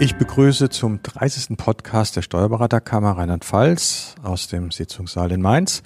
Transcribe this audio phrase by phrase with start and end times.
[0.00, 1.56] Ich begrüße zum 30.
[1.56, 5.82] Podcast der Steuerberaterkammer Rheinland-Pfalz aus dem Sitzungssaal in Mainz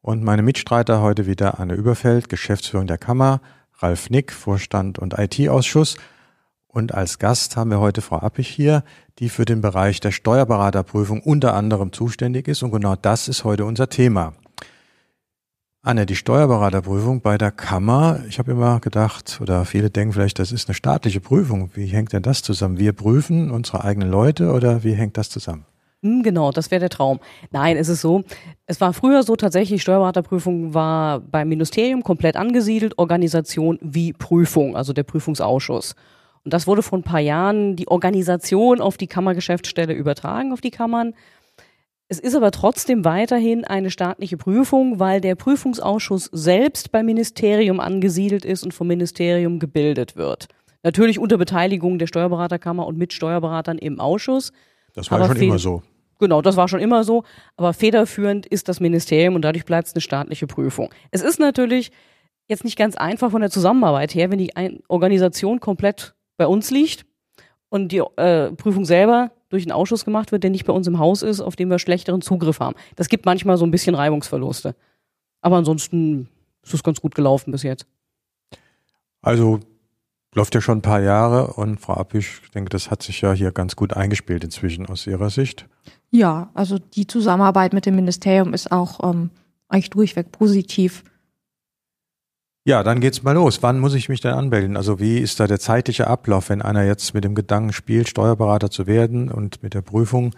[0.00, 3.40] und meine Mitstreiter heute wieder Anne Überfeld, Geschäftsführung der Kammer,
[3.78, 5.96] Ralf Nick, Vorstand und IT-Ausschuss
[6.68, 8.84] und als Gast haben wir heute Frau Appich hier,
[9.18, 13.64] die für den Bereich der Steuerberaterprüfung unter anderem zuständig ist und genau das ist heute
[13.64, 14.34] unser Thema.
[15.88, 20.52] Anne, die Steuerberaterprüfung bei der Kammer, ich habe immer gedacht, oder viele denken vielleicht, das
[20.52, 21.70] ist eine staatliche Prüfung.
[21.72, 22.78] Wie hängt denn das zusammen?
[22.78, 25.64] Wir prüfen unsere eigenen Leute oder wie hängt das zusammen?
[26.02, 27.20] Hm, genau, das wäre der Traum.
[27.52, 28.22] Nein, es ist so.
[28.66, 34.92] Es war früher so tatsächlich, Steuerberaterprüfung war beim Ministerium komplett angesiedelt, Organisation wie Prüfung, also
[34.92, 35.94] der Prüfungsausschuss.
[36.44, 40.70] Und das wurde vor ein paar Jahren die Organisation auf die Kammergeschäftsstelle übertragen, auf die
[40.70, 41.14] Kammern.
[42.10, 48.46] Es ist aber trotzdem weiterhin eine staatliche Prüfung, weil der Prüfungsausschuss selbst beim Ministerium angesiedelt
[48.46, 50.48] ist und vom Ministerium gebildet wird.
[50.82, 54.52] Natürlich unter Beteiligung der Steuerberaterkammer und mit Steuerberatern im Ausschuss.
[54.94, 55.82] Das war ja schon immer so.
[56.18, 57.24] Genau, das war schon immer so.
[57.56, 60.88] Aber federführend ist das Ministerium und dadurch bleibt es eine staatliche Prüfung.
[61.10, 61.92] Es ist natürlich
[62.48, 64.52] jetzt nicht ganz einfach von der Zusammenarbeit her, wenn die
[64.88, 67.04] Organisation komplett bei uns liegt
[67.68, 70.98] und die äh, Prüfung selber durch einen Ausschuss gemacht wird, der nicht bei uns im
[70.98, 72.76] Haus ist, auf dem wir schlechteren Zugriff haben.
[72.96, 74.74] Das gibt manchmal so ein bisschen Reibungsverluste.
[75.40, 76.28] Aber ansonsten
[76.62, 77.86] ist es ganz gut gelaufen bis jetzt.
[79.22, 79.60] Also
[80.34, 83.32] läuft ja schon ein paar Jahre und Frau Appisch, ich denke, das hat sich ja
[83.32, 85.66] hier ganz gut eingespielt inzwischen aus Ihrer Sicht.
[86.10, 89.30] Ja, also die Zusammenarbeit mit dem Ministerium ist auch ähm,
[89.68, 91.02] eigentlich durchweg positiv.
[92.68, 93.62] Ja, dann geht's mal los.
[93.62, 94.76] Wann muss ich mich denn anmelden?
[94.76, 98.70] Also wie ist da der zeitliche Ablauf, wenn einer jetzt mit dem Gedanken spielt, Steuerberater
[98.70, 100.34] zu werden und mit der Prüfung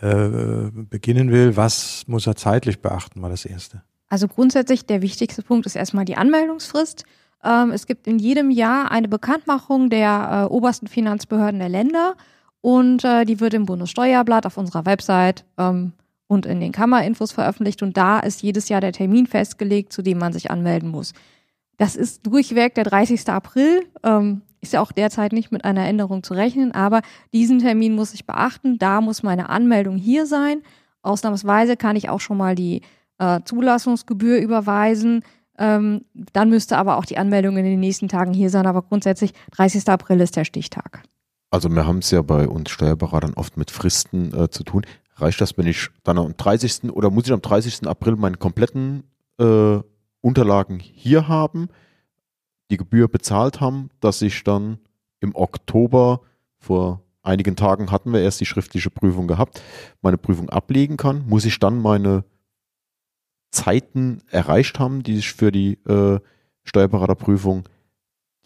[0.00, 1.56] äh, beginnen will?
[1.56, 3.82] Was muss er zeitlich beachten, mal das Erste?
[4.08, 7.06] Also grundsätzlich der wichtigste Punkt ist erstmal die Anmeldungsfrist.
[7.42, 12.14] Ähm, es gibt in jedem Jahr eine Bekanntmachung der äh, obersten Finanzbehörden der Länder
[12.60, 15.92] und äh, die wird im Bundessteuerblatt auf unserer Website ähm,
[16.28, 20.18] und in den Kammerinfos veröffentlicht und da ist jedes Jahr der Termin festgelegt, zu dem
[20.18, 21.14] man sich anmelden muss.
[21.76, 23.28] Das ist durchweg der 30.
[23.28, 23.86] April.
[24.02, 27.02] Ähm, ist ja auch derzeit nicht mit einer Änderung zu rechnen, aber
[27.32, 28.78] diesen Termin muss ich beachten.
[28.78, 30.62] Da muss meine Anmeldung hier sein.
[31.02, 32.80] Ausnahmsweise kann ich auch schon mal die
[33.18, 35.22] äh, Zulassungsgebühr überweisen.
[35.58, 38.66] Ähm, dann müsste aber auch die Anmeldung in den nächsten Tagen hier sein.
[38.66, 39.88] Aber grundsätzlich 30.
[39.88, 41.02] April ist der Stichtag.
[41.50, 44.84] Also wir haben es ja bei uns Steuerberatern oft mit Fristen äh, zu tun.
[45.16, 46.90] Reicht das, wenn ich dann am 30.
[46.90, 47.86] oder muss ich am 30.
[47.86, 49.04] April meinen kompletten
[49.38, 49.78] äh,
[50.24, 51.68] Unterlagen hier haben,
[52.70, 54.78] die Gebühr bezahlt haben, dass ich dann
[55.20, 56.22] im Oktober
[56.56, 59.60] vor einigen Tagen hatten wir erst die schriftliche Prüfung gehabt,
[60.00, 62.24] meine Prüfung ablegen kann, muss ich dann meine
[63.50, 66.18] Zeiten erreicht haben, die sich für die äh,
[66.64, 67.68] Steuerberaterprüfung,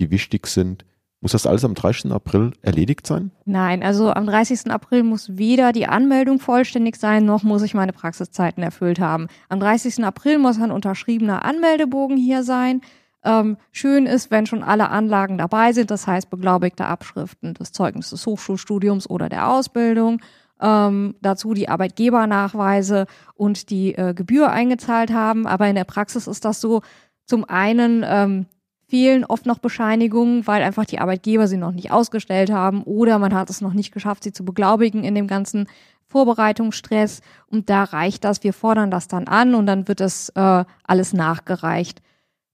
[0.01, 0.85] die wichtig sind,
[1.21, 2.13] muss das alles am 30.
[2.13, 3.33] April erledigt sein?
[3.45, 4.71] Nein, also am 30.
[4.71, 9.27] April muss weder die Anmeldung vollständig sein, noch muss ich meine Praxiszeiten erfüllt haben.
[9.49, 10.05] Am 30.
[10.05, 12.83] April muss ein unterschriebener Anmeldebogen hier sein.
[13.25, 18.11] Ähm, schön ist, wenn schon alle Anlagen dabei sind, das heißt beglaubigte Abschriften des Zeugnisses
[18.11, 20.21] des Hochschulstudiums oder der Ausbildung.
[20.61, 25.47] Ähm, dazu die Arbeitgebernachweise und die äh, Gebühr eingezahlt haben.
[25.47, 26.83] Aber in der Praxis ist das so,
[27.27, 28.47] zum einen ähm,
[28.89, 33.35] fehlen oft noch Bescheinigungen, weil einfach die Arbeitgeber sie noch nicht ausgestellt haben oder man
[33.35, 35.69] hat es noch nicht geschafft, sie zu beglaubigen in dem ganzen
[36.07, 37.21] Vorbereitungsstress.
[37.49, 41.13] Und da reicht das, wir fordern das dann an und dann wird es äh, alles
[41.13, 42.01] nachgereicht.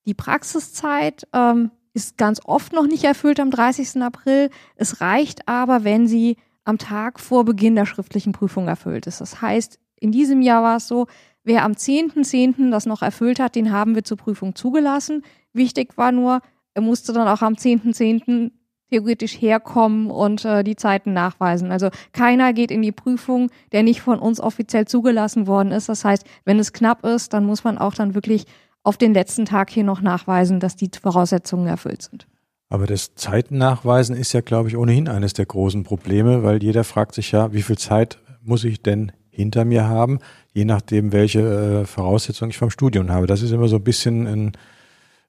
[0.06, 4.02] Die Praxiszeit ähm, ist ganz oft noch nicht erfüllt am 30.
[4.02, 4.50] April.
[4.74, 9.20] Es reicht aber, wenn sie am Tag vor Beginn der schriftlichen Prüfung erfüllt ist.
[9.20, 11.06] Das heißt, in diesem Jahr war es so,
[11.44, 12.56] wer am 10.10.
[12.56, 12.70] .10.
[12.70, 15.22] das noch erfüllt hat, den haben wir zur Prüfung zugelassen.
[15.52, 16.40] Wichtig war nur,
[16.74, 17.94] er musste dann auch am 10.10.
[17.94, 18.50] .10.
[18.90, 21.70] theoretisch herkommen und äh, die Zeiten nachweisen.
[21.70, 25.88] Also keiner geht in die Prüfung, der nicht von uns offiziell zugelassen worden ist.
[25.88, 28.46] Das heißt, wenn es knapp ist, dann muss man auch dann wirklich
[28.82, 32.26] auf den letzten Tag hier noch nachweisen, dass die Voraussetzungen erfüllt sind.
[32.68, 37.14] Aber das Zeitennachweisen ist ja, glaube ich, ohnehin eines der großen Probleme, weil jeder fragt
[37.14, 40.18] sich ja, wie viel Zeit muss ich denn hinter mir haben,
[40.54, 41.40] je nachdem, welche
[41.82, 43.26] äh, Voraussetzungen ich vom Studium habe.
[43.26, 44.52] Das ist immer so ein bisschen ein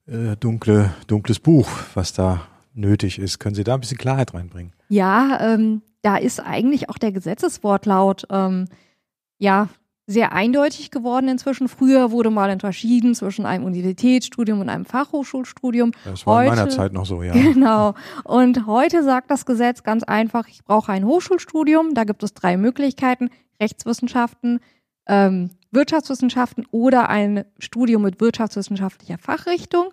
[0.08, 3.40] äh, dunkle, dunkles Buch, was da nötig ist.
[3.40, 4.72] Können Sie da ein bisschen Klarheit reinbringen?
[4.88, 8.66] Ja, ähm, da ist eigentlich auch der Gesetzeswortlaut ähm,
[9.40, 9.68] ja
[10.08, 11.68] sehr eindeutig geworden inzwischen.
[11.68, 15.94] Früher wurde mal unterschieden zwischen einem Universitätsstudium und einem Fachhochschulstudium.
[16.04, 17.34] Das war heute, in meiner Zeit noch so, ja.
[17.34, 17.96] Genau.
[18.24, 21.96] Und heute sagt das Gesetz ganz einfach, ich brauche ein Hochschulstudium.
[21.96, 23.32] Da gibt es drei Möglichkeiten.
[23.60, 24.60] Rechtswissenschaften,
[25.08, 29.90] ähm, Wirtschaftswissenschaften oder ein Studium mit wirtschaftswissenschaftlicher Fachrichtung.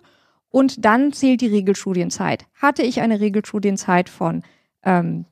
[0.49, 2.45] Und dann zählt die Regelstudienzeit.
[2.53, 4.43] Hatte ich eine Regelstudienzeit von
[4.83, 5.25] ähm,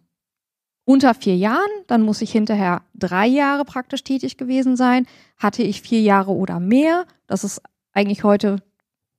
[0.83, 5.05] unter vier Jahren, dann muss ich hinterher drei Jahre praktisch tätig gewesen sein.
[5.37, 7.61] Hatte ich vier Jahre oder mehr, das ist
[7.93, 8.57] eigentlich heute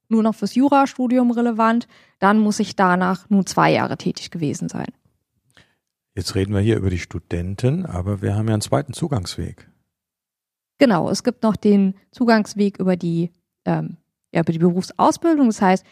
[0.09, 1.87] nur noch fürs Jurastudium relevant,
[2.19, 4.87] dann muss ich danach nur zwei Jahre tätig gewesen sein.
[6.15, 9.67] Jetzt reden wir hier über die Studenten, aber wir haben ja einen zweiten Zugangsweg.
[10.83, 13.31] Genau, es gibt noch den Zugangsweg über die,
[13.63, 13.95] ähm,
[14.33, 15.47] ja, über die Berufsausbildung.
[15.47, 15.85] Das heißt,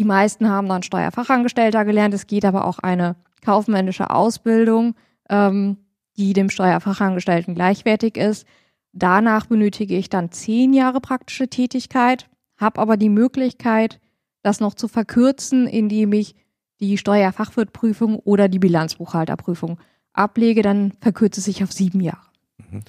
[0.00, 2.12] die meisten haben dann Steuerfachangestellter gelernt.
[2.12, 4.96] Es geht aber auch eine kaufmännische Ausbildung,
[5.30, 5.76] ähm,
[6.16, 8.48] die dem Steuerfachangestellten gleichwertig ist.
[8.92, 14.00] Danach benötige ich dann zehn Jahre praktische Tätigkeit, habe aber die Möglichkeit,
[14.42, 16.34] das noch zu verkürzen, indem ich
[16.80, 19.78] die Steuerfachwirtprüfung oder die Bilanzbuchhalterprüfung
[20.12, 22.26] ablege, dann verkürzt es sich auf sieben Jahre.
[22.72, 22.82] Mhm.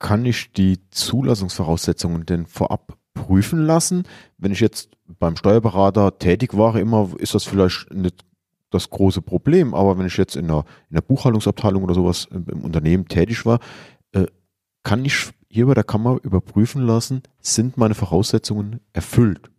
[0.00, 4.02] Kann ich die Zulassungsvoraussetzungen denn vorab prüfen lassen?
[4.38, 8.24] Wenn ich jetzt beim Steuerberater tätig war, immer ist das vielleicht nicht
[8.70, 12.46] das große Problem, aber wenn ich jetzt in der, in der Buchhaltungsabteilung oder sowas im,
[12.50, 13.60] im Unternehmen tätig war,
[14.12, 14.26] äh,
[14.82, 19.50] kann ich hier bei der Kammer überprüfen lassen, sind meine Voraussetzungen erfüllt?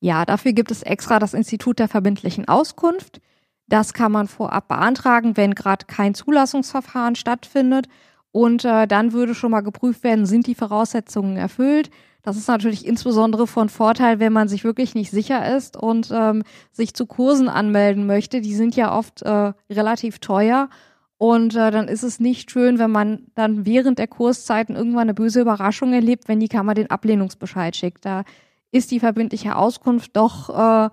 [0.00, 3.20] Ja, dafür gibt es extra das Institut der verbindlichen Auskunft.
[3.66, 7.86] Das kann man vorab beantragen, wenn gerade kein Zulassungsverfahren stattfindet.
[8.34, 11.88] Und äh, dann würde schon mal geprüft werden, sind die Voraussetzungen erfüllt.
[12.24, 16.42] Das ist natürlich insbesondere von Vorteil, wenn man sich wirklich nicht sicher ist und ähm,
[16.72, 18.40] sich zu Kursen anmelden möchte.
[18.40, 20.68] Die sind ja oft äh, relativ teuer.
[21.16, 25.14] Und äh, dann ist es nicht schön, wenn man dann während der Kurszeiten irgendwann eine
[25.14, 28.04] böse Überraschung erlebt, wenn die Kammer den Ablehnungsbescheid schickt.
[28.04, 28.24] Da
[28.72, 30.90] ist die verbindliche Auskunft doch äh,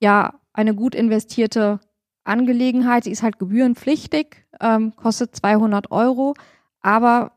[0.00, 1.78] ja eine gut investierte
[2.24, 3.04] Angelegenheit.
[3.04, 6.34] Sie ist halt gebührenpflichtig, ähm, kostet 200 Euro,
[6.80, 7.32] aber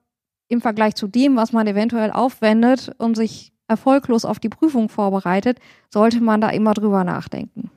[0.48, 5.60] im Vergleich zu dem, was man eventuell aufwendet und sich erfolglos auf die Prüfung vorbereitet,
[5.90, 7.72] sollte man da immer drüber nachdenken.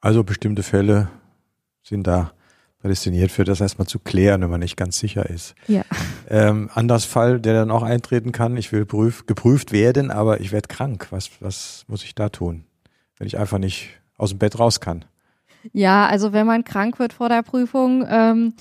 [0.00, 1.08] Also bestimmte Fälle
[1.82, 2.32] sind da
[2.82, 5.54] prädestiniert für das erstmal zu klären, wenn man nicht ganz sicher ist.
[5.68, 5.82] Ja.
[6.28, 10.50] Ähm, anders Fall, der dann auch eintreten kann, ich will prüf, geprüft werden, aber ich
[10.50, 11.06] werde krank.
[11.10, 12.64] Was, was muss ich da tun,
[13.18, 15.04] wenn ich einfach nicht aus dem Bett raus kann?
[15.72, 18.54] Ja, also wenn man krank wird vor der Prüfung, ähm,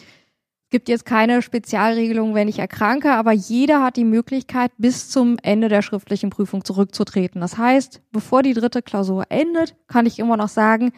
[0.71, 5.67] gibt jetzt keine Spezialregelung, wenn ich erkranke, aber jeder hat die Möglichkeit, bis zum Ende
[5.67, 7.41] der schriftlichen Prüfung zurückzutreten.
[7.41, 10.93] Das heißt, bevor die dritte Klausur endet, kann ich immer noch sagen,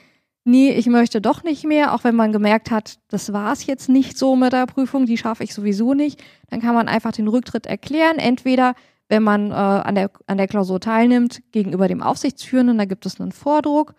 [0.46, 3.90] nee, ich möchte doch nicht mehr, auch wenn man gemerkt hat, das war es jetzt
[3.90, 7.28] nicht so mit der Prüfung, die schaffe ich sowieso nicht, dann kann man einfach den
[7.28, 8.18] Rücktritt erklären.
[8.20, 8.76] Entweder,
[9.10, 13.20] wenn man äh, an, der, an der Klausur teilnimmt, gegenüber dem Aufsichtsführenden, da gibt es
[13.20, 13.96] einen Vordruck,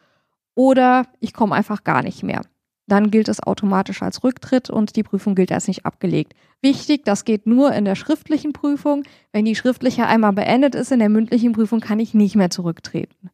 [0.54, 2.42] oder ich komme einfach gar nicht mehr.
[2.86, 6.34] Dann gilt es automatisch als Rücktritt und die Prüfung gilt als nicht abgelegt.
[6.60, 9.04] Wichtig, das geht nur in der schriftlichen Prüfung.
[9.32, 13.30] Wenn die schriftliche einmal beendet ist, in der mündlichen Prüfung kann ich nicht mehr zurücktreten.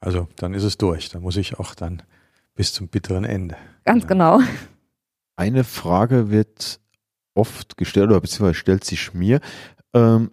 [0.00, 1.08] Also dann ist es durch.
[1.08, 2.02] Da muss ich auch dann
[2.54, 3.56] bis zum bitteren Ende.
[3.84, 4.40] Ganz genau.
[5.36, 6.80] Eine Frage wird
[7.34, 9.40] oft gestellt oder beziehungsweise stellt sich mir.
[9.94, 10.30] Ähm,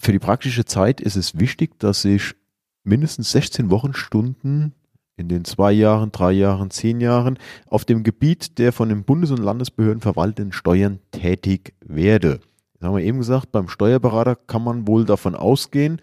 [0.00, 2.34] für die praktische Zeit ist es wichtig, dass ich
[2.82, 4.74] mindestens 16 Wochenstunden
[5.16, 7.38] in den zwei Jahren, drei Jahren, zehn Jahren
[7.68, 12.40] auf dem Gebiet der von den Bundes- und Landesbehörden verwalteten Steuern tätig werde.
[12.74, 16.00] Das haben wir eben gesagt, beim Steuerberater kann man wohl davon ausgehen,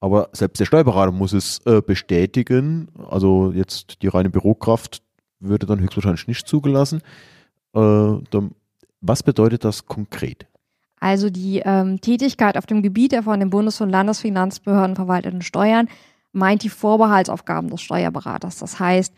[0.00, 2.88] aber selbst der Steuerberater muss es äh, bestätigen.
[3.08, 5.02] Also jetzt die reine Bürokraft
[5.40, 7.00] würde dann höchstwahrscheinlich nicht zugelassen.
[7.74, 7.80] Äh,
[8.30, 8.52] dann,
[9.00, 10.46] was bedeutet das konkret?
[11.00, 15.88] Also die ähm, Tätigkeit auf dem Gebiet der von den Bundes- und Landesfinanzbehörden verwalteten Steuern
[16.34, 18.58] meint die Vorbehaltsaufgaben des Steuerberaters.
[18.58, 19.14] Das heißt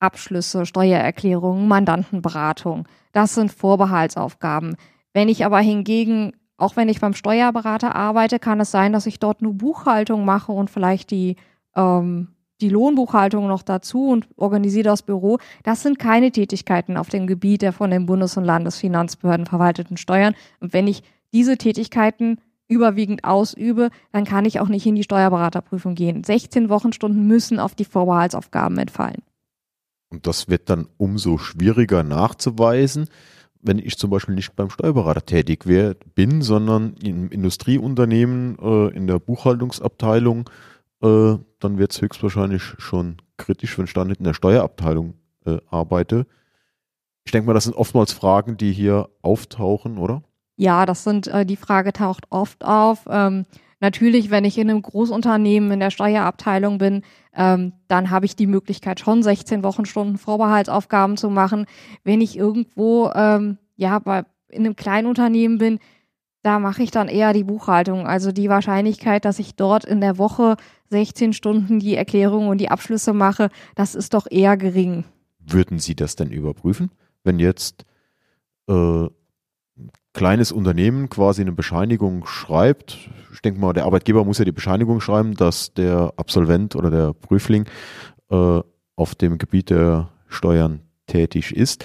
[0.00, 2.86] Abschlüsse, Steuererklärungen, Mandantenberatung.
[3.12, 4.76] Das sind Vorbehaltsaufgaben.
[5.12, 9.18] Wenn ich aber hingegen auch wenn ich beim Steuerberater arbeite, kann es sein, dass ich
[9.18, 11.36] dort nur Buchhaltung mache und vielleicht die,
[11.74, 12.28] ähm,
[12.60, 15.38] die Lohnbuchhaltung noch dazu und organisiere das Büro.
[15.64, 20.34] Das sind keine Tätigkeiten auf dem Gebiet der von den Bundes- und Landesfinanzbehörden verwalteten Steuern.
[20.60, 21.02] Und wenn ich
[21.32, 26.24] diese Tätigkeiten überwiegend ausübe, dann kann ich auch nicht in die Steuerberaterprüfung gehen.
[26.24, 29.22] 16 Wochenstunden müssen auf die Vorbehaltsaufgaben entfallen.
[30.10, 33.08] Und das wird dann umso schwieriger nachzuweisen,
[33.60, 39.06] wenn ich zum Beispiel nicht beim Steuerberater tätig wär, bin, sondern im Industrieunternehmen, äh, in
[39.06, 40.50] der Buchhaltungsabteilung,
[41.02, 45.14] äh, dann wird es höchstwahrscheinlich schon kritisch, wenn ich da nicht in der Steuerabteilung
[45.46, 46.26] äh, arbeite.
[47.24, 50.22] Ich denke mal, das sind oftmals Fragen, die hier auftauchen, oder?
[50.56, 53.06] Ja, das sind, äh, die Frage taucht oft auf.
[53.08, 53.44] Ähm,
[53.80, 57.02] natürlich, wenn ich in einem Großunternehmen in der Steuerabteilung bin,
[57.34, 61.66] ähm, dann habe ich die Möglichkeit, schon 16 Wochenstunden Vorbehaltsaufgaben zu machen.
[62.04, 65.80] Wenn ich irgendwo ähm, ja bei in einem kleinen Unternehmen bin,
[66.44, 68.06] da mache ich dann eher die Buchhaltung.
[68.06, 70.56] Also die Wahrscheinlichkeit, dass ich dort in der Woche
[70.90, 75.04] 16 Stunden die Erklärung und die Abschlüsse mache, das ist doch eher gering.
[75.40, 76.90] Würden Sie das denn überprüfen,
[77.24, 77.84] wenn jetzt
[78.68, 79.06] äh,
[80.12, 85.00] kleines Unternehmen quasi eine Bescheinigung schreibt, ich denke mal, der Arbeitgeber muss ja die Bescheinigung
[85.00, 87.66] schreiben, dass der Absolvent oder der Prüfling
[88.30, 88.60] äh,
[88.96, 91.84] auf dem Gebiet der Steuern tätig ist.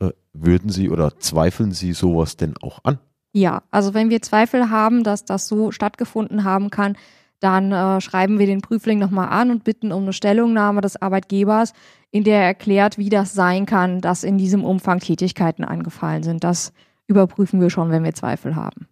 [0.00, 2.98] Äh, würden Sie oder zweifeln Sie sowas denn auch an?
[3.32, 6.96] Ja, also wenn wir Zweifel haben, dass das so stattgefunden haben kann,
[7.40, 11.72] dann äh, schreiben wir den Prüfling nochmal an und bitten um eine Stellungnahme des Arbeitgebers,
[12.10, 16.42] in der er erklärt, wie das sein kann, dass in diesem Umfang Tätigkeiten angefallen sind.
[16.42, 16.72] Das
[17.08, 18.86] überprüfen wir schon, wenn wir Zweifel haben.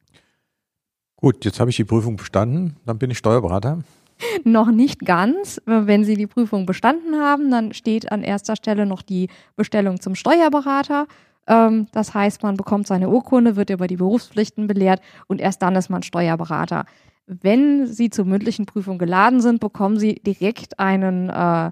[1.17, 3.79] Gut, jetzt habe ich die Prüfung bestanden, dann bin ich Steuerberater.
[4.45, 5.61] noch nicht ganz.
[5.67, 10.15] Wenn Sie die Prüfung bestanden haben, dann steht an erster Stelle noch die Bestellung zum
[10.15, 11.07] Steuerberater.
[11.47, 15.77] Ähm, das heißt, man bekommt seine Urkunde, wird über die Berufspflichten belehrt und erst dann
[15.77, 16.87] ist man Steuerberater.
[17.27, 21.71] Wenn Sie zur mündlichen Prüfung geladen sind, bekommen Sie direkt einen äh,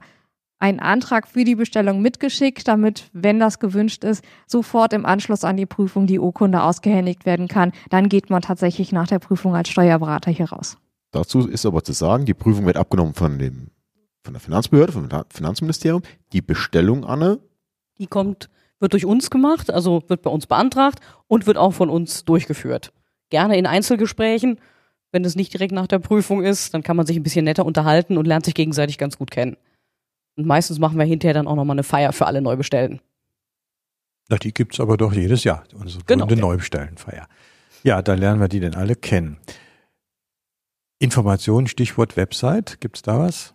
[0.59, 5.57] einen Antrag für die Bestellung mitgeschickt, damit, wenn das gewünscht ist, sofort im Anschluss an
[5.57, 7.73] die Prüfung die Urkunde ausgehändigt werden kann.
[7.91, 10.79] Dann geht man tatsächlich nach der Prüfung als Steuerberater hier raus.
[11.11, 13.69] Dazu ist aber zu sagen, die Prüfung wird abgenommen von dem
[14.25, 16.03] von der Finanzbehörde, vom Finanzministerium.
[16.33, 17.41] Die Bestellung, Anne?
[17.99, 18.49] Die kommt,
[18.81, 22.93] wird durch uns gemacht, also wird bei uns beantragt und wird auch von uns durchgeführt.
[23.29, 24.59] Gerne in Einzelgesprächen.
[25.13, 27.65] Wenn es nicht direkt nach der Prüfung ist, dann kann man sich ein bisschen netter
[27.67, 29.57] unterhalten und lernt sich gegenseitig ganz gut kennen.
[30.37, 33.01] Und meistens machen wir hinterher dann auch nochmal eine Feier für alle Neubestellten.
[34.29, 36.27] Na, die gibt's aber doch jedes Jahr, unsere Genau.
[36.27, 36.49] genau.
[36.49, 37.29] Neubestellenfeier.
[37.83, 39.39] Ja, da lernen wir die denn alle kennen.
[40.99, 43.55] Informationen, Stichwort Website, gibt's da was?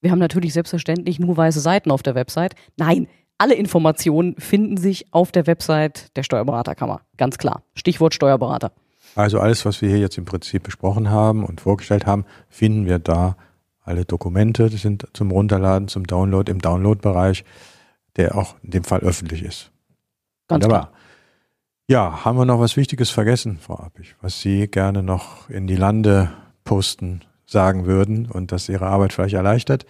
[0.00, 2.54] Wir haben natürlich selbstverständlich nur weiße Seiten auf der Website.
[2.76, 7.00] Nein, alle Informationen finden sich auf der Website der Steuerberaterkammer.
[7.16, 7.62] Ganz klar.
[7.74, 8.72] Stichwort Steuerberater.
[9.16, 12.98] Also alles, was wir hier jetzt im Prinzip besprochen haben und vorgestellt haben, finden wir
[12.98, 13.36] da.
[13.84, 17.44] Alle Dokumente sind zum Runterladen, zum Download im Download-Bereich,
[18.16, 19.70] der auch in dem Fall öffentlich ist.
[20.48, 20.88] Ganz Wunderbar.
[20.88, 21.00] klar.
[21.86, 25.76] Ja, haben wir noch was Wichtiges vergessen, Frau Appich, was Sie gerne noch in die
[25.76, 26.32] Lande
[26.64, 29.84] posten, sagen würden und das Ihre Arbeit vielleicht erleichtert?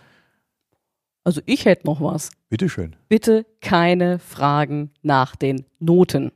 [1.22, 2.30] Also ich hätte noch was.
[2.48, 2.96] Bitteschön.
[3.08, 6.32] Bitte keine Fragen nach den Noten.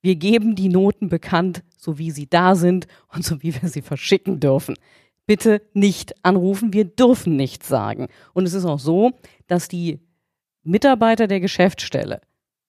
[0.00, 3.82] Wir geben die Noten bekannt, so wie sie da sind und so wie wir sie
[3.82, 4.76] verschicken dürfen.
[5.30, 8.08] Bitte nicht anrufen, wir dürfen nichts sagen.
[8.32, 9.12] Und es ist auch so,
[9.46, 10.00] dass die
[10.64, 12.20] Mitarbeiter der Geschäftsstelle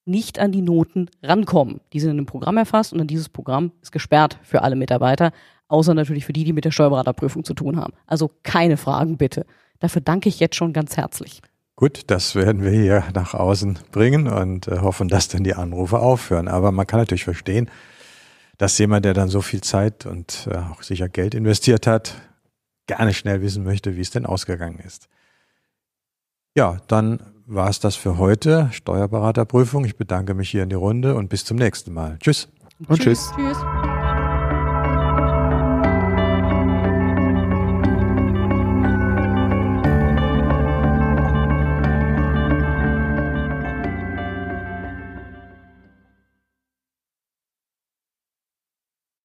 [0.06, 1.82] nicht an die Noten rankommen.
[1.92, 5.32] Die sind in einem Programm erfasst und dann dieses Programm ist gesperrt für alle Mitarbeiter,
[5.70, 7.94] außer natürlich für die, die mit der Steuerberaterprüfung zu tun haben.
[8.06, 9.48] Also keine Fragen bitte.
[9.80, 11.42] Dafür danke ich jetzt schon ganz herzlich.
[11.76, 15.98] Gut, das werden wir hier nach außen bringen und äh, hoffen, dass dann die Anrufe
[15.98, 16.48] aufhören.
[16.48, 17.72] Aber man kann natürlich verstehen,
[18.60, 22.14] dass jemand, der dann so viel Zeit und äh, auch sicher Geld investiert hat,
[22.88, 25.08] gerne schnell wissen möchte, wie es denn ausgegangen ist.
[26.56, 28.70] Ja, dann war es das für heute.
[28.72, 29.86] Steuerberaterprüfung.
[29.86, 32.18] Ich bedanke mich hier in die Runde und bis zum nächsten Mal.
[32.20, 32.50] Tschüss.
[32.88, 33.32] Und tschüss.
[33.36, 33.58] Tschüss.